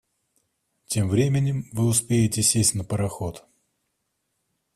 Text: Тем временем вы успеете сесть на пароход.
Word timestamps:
Тем 0.87 1.09
временем 1.09 1.69
вы 1.73 1.85
успеете 1.85 2.41
сесть 2.41 2.73
на 2.73 2.83
пароход. 2.83 3.45